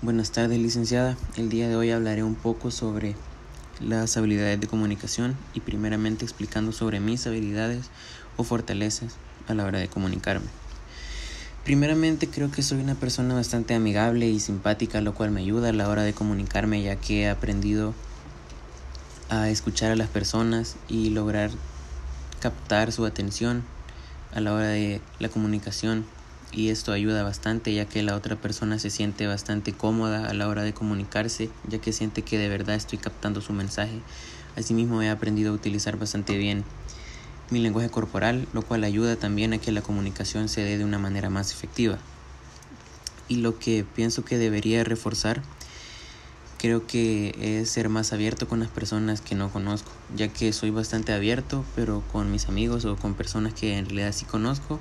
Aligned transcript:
Buenas 0.00 0.30
tardes, 0.30 0.60
licenciada. 0.60 1.16
El 1.36 1.48
día 1.48 1.68
de 1.68 1.74
hoy 1.74 1.90
hablaré 1.90 2.22
un 2.22 2.36
poco 2.36 2.70
sobre 2.70 3.16
las 3.80 4.16
habilidades 4.16 4.60
de 4.60 4.68
comunicación 4.68 5.36
y 5.54 5.60
primeramente 5.60 6.24
explicando 6.24 6.70
sobre 6.70 7.00
mis 7.00 7.26
habilidades 7.26 7.90
o 8.36 8.44
fortalezas 8.44 9.16
a 9.48 9.54
la 9.54 9.64
hora 9.64 9.80
de 9.80 9.88
comunicarme. 9.88 10.46
Primeramente 11.64 12.28
creo 12.28 12.48
que 12.52 12.62
soy 12.62 12.78
una 12.78 12.94
persona 12.94 13.34
bastante 13.34 13.74
amigable 13.74 14.28
y 14.28 14.38
simpática, 14.38 15.00
lo 15.00 15.14
cual 15.14 15.32
me 15.32 15.40
ayuda 15.40 15.70
a 15.70 15.72
la 15.72 15.88
hora 15.88 16.04
de 16.04 16.12
comunicarme 16.12 16.80
ya 16.80 16.94
que 16.94 17.22
he 17.22 17.28
aprendido 17.28 17.92
a 19.30 19.50
escuchar 19.50 19.90
a 19.90 19.96
las 19.96 20.08
personas 20.08 20.76
y 20.88 21.10
lograr 21.10 21.50
captar 22.38 22.92
su 22.92 23.04
atención 23.04 23.64
a 24.32 24.38
la 24.38 24.52
hora 24.52 24.68
de 24.68 25.00
la 25.18 25.28
comunicación 25.28 26.04
y 26.52 26.70
esto 26.70 26.92
ayuda 26.92 27.22
bastante 27.22 27.74
ya 27.74 27.84
que 27.84 28.02
la 28.02 28.16
otra 28.16 28.36
persona 28.36 28.78
se 28.78 28.90
siente 28.90 29.26
bastante 29.26 29.72
cómoda 29.72 30.28
a 30.28 30.34
la 30.34 30.48
hora 30.48 30.62
de 30.62 30.72
comunicarse 30.72 31.50
ya 31.68 31.78
que 31.78 31.92
siente 31.92 32.22
que 32.22 32.38
de 32.38 32.48
verdad 32.48 32.76
estoy 32.76 32.98
captando 32.98 33.40
su 33.40 33.52
mensaje. 33.52 34.00
Asimismo 34.56 35.02
he 35.02 35.10
aprendido 35.10 35.52
a 35.52 35.54
utilizar 35.54 35.98
bastante 35.98 36.36
bien 36.36 36.64
mi 37.50 37.60
lenguaje 37.60 37.90
corporal, 37.90 38.46
lo 38.52 38.62
cual 38.62 38.84
ayuda 38.84 39.16
también 39.16 39.52
a 39.52 39.58
que 39.58 39.72
la 39.72 39.82
comunicación 39.82 40.48
se 40.48 40.62
dé 40.62 40.78
de 40.78 40.84
una 40.84 40.98
manera 40.98 41.30
más 41.30 41.52
efectiva. 41.52 41.98
Y 43.28 43.36
lo 43.36 43.58
que 43.58 43.84
pienso 43.84 44.24
que 44.24 44.38
debería 44.38 44.84
reforzar 44.84 45.42
creo 46.58 46.86
que 46.86 47.60
es 47.60 47.70
ser 47.70 47.88
más 47.88 48.12
abierto 48.12 48.48
con 48.48 48.58
las 48.58 48.68
personas 48.68 49.20
que 49.20 49.36
no 49.36 49.50
conozco, 49.52 49.92
ya 50.16 50.28
que 50.28 50.52
soy 50.52 50.70
bastante 50.70 51.12
abierto, 51.12 51.64
pero 51.76 52.02
con 52.10 52.32
mis 52.32 52.48
amigos 52.48 52.84
o 52.84 52.96
con 52.96 53.14
personas 53.14 53.54
que 53.54 53.78
en 53.78 53.84
realidad 53.84 54.12
sí 54.12 54.24
conozco 54.24 54.80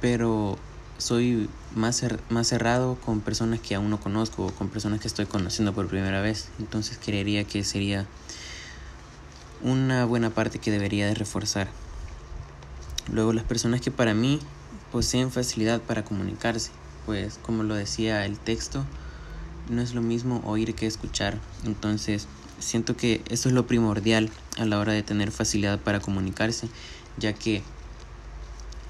pero 0.00 0.58
soy 0.98 1.48
más, 1.74 2.04
más 2.28 2.46
cerrado 2.46 2.96
con 2.96 3.20
personas 3.20 3.60
que 3.60 3.74
aún 3.74 3.90
no 3.90 4.00
conozco 4.00 4.46
o 4.46 4.50
con 4.52 4.68
personas 4.68 5.00
que 5.00 5.08
estoy 5.08 5.26
conociendo 5.26 5.72
por 5.72 5.88
primera 5.88 6.20
vez. 6.20 6.48
Entonces 6.58 6.98
creería 7.02 7.44
que 7.44 7.64
sería 7.64 8.06
una 9.62 10.04
buena 10.04 10.30
parte 10.30 10.58
que 10.58 10.70
debería 10.70 11.06
de 11.06 11.14
reforzar. 11.14 11.68
Luego 13.12 13.32
las 13.32 13.44
personas 13.44 13.80
que 13.80 13.90
para 13.90 14.14
mí 14.14 14.40
poseen 14.92 15.30
facilidad 15.30 15.80
para 15.80 16.04
comunicarse, 16.04 16.70
pues 17.06 17.38
como 17.42 17.62
lo 17.62 17.74
decía 17.74 18.24
el 18.24 18.38
texto, 18.38 18.84
no 19.68 19.82
es 19.82 19.94
lo 19.94 20.02
mismo 20.02 20.42
oír 20.44 20.74
que 20.74 20.86
escuchar. 20.86 21.38
Entonces 21.64 22.26
siento 22.58 22.96
que 22.96 23.22
eso 23.28 23.48
es 23.48 23.54
lo 23.54 23.66
primordial 23.66 24.30
a 24.58 24.64
la 24.64 24.78
hora 24.78 24.92
de 24.92 25.02
tener 25.02 25.30
facilidad 25.30 25.78
para 25.78 26.00
comunicarse, 26.00 26.68
ya 27.16 27.32
que 27.32 27.62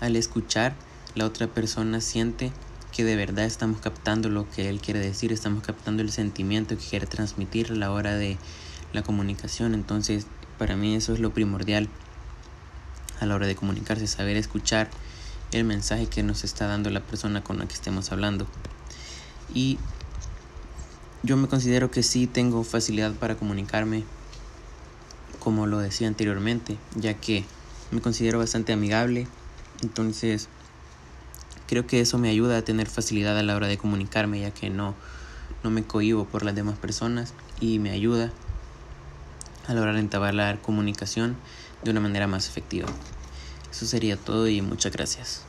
al 0.00 0.16
escuchar 0.16 0.74
la 1.14 1.26
otra 1.26 1.46
persona 1.46 2.00
siente 2.00 2.52
que 2.92 3.04
de 3.04 3.16
verdad 3.16 3.44
estamos 3.44 3.80
captando 3.80 4.28
lo 4.28 4.48
que 4.50 4.68
él 4.68 4.80
quiere 4.80 5.00
decir, 5.00 5.32
estamos 5.32 5.62
captando 5.62 6.02
el 6.02 6.10
sentimiento 6.10 6.76
que 6.76 6.84
quiere 6.84 7.06
transmitir 7.06 7.72
a 7.72 7.74
la 7.74 7.92
hora 7.92 8.14
de 8.14 8.36
la 8.92 9.02
comunicación. 9.02 9.74
Entonces, 9.74 10.26
para 10.58 10.76
mí 10.76 10.94
eso 10.94 11.12
es 11.12 11.20
lo 11.20 11.32
primordial 11.32 11.88
a 13.20 13.26
la 13.26 13.34
hora 13.34 13.46
de 13.46 13.54
comunicarse, 13.54 14.06
saber 14.06 14.36
escuchar 14.36 14.90
el 15.52 15.64
mensaje 15.64 16.06
que 16.06 16.22
nos 16.22 16.44
está 16.44 16.66
dando 16.66 16.90
la 16.90 17.00
persona 17.00 17.42
con 17.42 17.58
la 17.58 17.66
que 17.66 17.74
estemos 17.74 18.12
hablando. 18.12 18.46
Y 19.54 19.78
yo 21.22 21.36
me 21.36 21.48
considero 21.48 21.90
que 21.90 22.02
sí 22.02 22.26
tengo 22.26 22.64
facilidad 22.64 23.12
para 23.14 23.36
comunicarme, 23.36 24.04
como 25.38 25.66
lo 25.66 25.78
decía 25.78 26.08
anteriormente, 26.08 26.78
ya 26.94 27.14
que 27.14 27.44
me 27.90 28.00
considero 28.00 28.38
bastante 28.38 28.72
amigable. 28.72 29.26
Entonces, 29.82 30.48
Creo 31.70 31.86
que 31.86 32.00
eso 32.00 32.18
me 32.18 32.28
ayuda 32.28 32.58
a 32.58 32.62
tener 32.62 32.88
facilidad 32.88 33.38
a 33.38 33.44
la 33.44 33.54
hora 33.54 33.68
de 33.68 33.78
comunicarme, 33.78 34.40
ya 34.40 34.50
que 34.50 34.70
no, 34.70 34.96
no 35.62 35.70
me 35.70 35.84
cohibo 35.84 36.24
por 36.24 36.44
las 36.44 36.56
demás 36.56 36.76
personas 36.76 37.32
y 37.60 37.78
me 37.78 37.90
ayuda 37.90 38.32
a 39.68 39.74
la 39.74 39.92
de 39.92 40.00
entablar 40.00 40.60
comunicación 40.60 41.36
de 41.84 41.92
una 41.92 42.00
manera 42.00 42.26
más 42.26 42.48
efectiva. 42.48 42.88
Eso 43.70 43.86
sería 43.86 44.16
todo 44.16 44.48
y 44.48 44.60
muchas 44.62 44.90
gracias. 44.90 45.44